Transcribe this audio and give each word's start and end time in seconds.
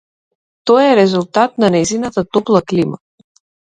Тоа 0.69 0.85
е 0.93 0.95
резултат 1.01 1.61
на 1.65 1.71
нејзината 1.75 2.27
топла 2.39 2.63
клима. 2.73 3.01